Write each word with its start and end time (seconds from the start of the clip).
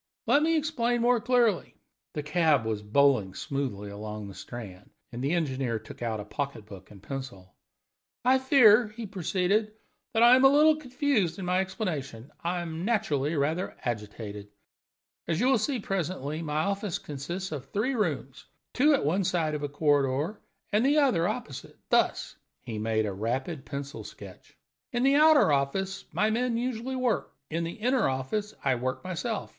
"Let 0.25 0.41
me 0.41 0.57
explain 0.57 1.03
more 1.03 1.21
clearly." 1.21 1.75
The 2.15 2.23
cab 2.23 2.65
was 2.65 2.81
bowling 2.81 3.35
smoothly 3.35 3.91
along 3.91 4.27
the 4.29 4.33
Strand, 4.33 4.89
and 5.11 5.23
the 5.23 5.33
engineer 5.33 5.77
took 5.77 6.01
out 6.01 6.19
a 6.19 6.25
pocket 6.25 6.65
book 6.65 6.89
and 6.89 7.03
pencil. 7.03 7.53
"I 8.25 8.39
fear," 8.39 8.87
he 8.87 9.05
proceeded, 9.05 9.73
"that 10.15 10.23
I 10.23 10.35
am 10.35 10.43
a 10.43 10.49
little 10.49 10.75
confused 10.75 11.37
in 11.37 11.45
my 11.45 11.59
explanation 11.59 12.31
I 12.43 12.61
am 12.61 12.83
naturally 12.83 13.35
rather 13.35 13.77
agitated. 13.85 14.47
As 15.27 15.39
you 15.39 15.45
will 15.45 15.59
see 15.59 15.79
presently, 15.79 16.41
my 16.41 16.63
offices 16.63 16.97
consist 16.97 17.51
of 17.51 17.65
three 17.67 17.93
rooms, 17.93 18.47
two 18.73 18.95
at 18.95 19.05
one 19.05 19.23
side 19.23 19.53
of 19.53 19.61
a 19.61 19.69
corridor, 19.69 20.41
and 20.73 20.83
the 20.83 20.97
other 20.97 21.27
opposite 21.27 21.77
thus." 21.91 22.37
He 22.63 22.79
made 22.79 23.05
a 23.05 23.13
rapid 23.13 23.65
pencil 23.65 24.03
sketch. 24.03 24.57
"In 24.91 25.03
the 25.03 25.13
outer 25.13 25.51
office 25.51 26.05
my 26.11 26.31
men 26.31 26.57
usually 26.57 26.95
work. 26.95 27.35
In 27.51 27.63
the 27.63 27.73
inner 27.73 28.09
office 28.09 28.55
I 28.63 28.73
work 28.73 29.03
myself. 29.03 29.49